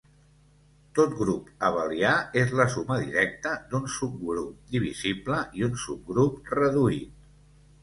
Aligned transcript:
Tot 0.99 1.11
grup 1.19 1.51
abelià 1.67 2.13
és 2.43 2.55
la 2.61 2.67
suma 2.77 2.97
directa 3.03 3.53
d'un 3.75 3.87
subgrup 3.99 4.73
divisible 4.75 5.45
i 5.61 5.69
un 5.71 5.79
subgrup 5.85 6.53
reduït. 6.61 7.17